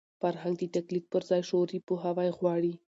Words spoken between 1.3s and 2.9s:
شعوري پوهاوی غواړي.